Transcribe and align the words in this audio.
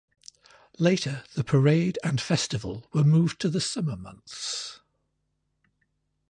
Later, 0.79 1.23
the 1.35 1.43
parade 1.43 1.99
and 2.03 2.19
festival 2.19 2.87
were 2.91 3.03
moved 3.03 3.39
to 3.41 3.49
the 3.49 3.61
summer 3.61 3.95
months. 3.95 4.79